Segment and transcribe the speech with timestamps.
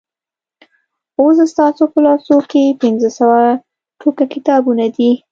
[1.19, 3.39] اوس ستاسو په لاسو کې پنځه سوه
[3.99, 5.11] ټوکه کتابونه دي.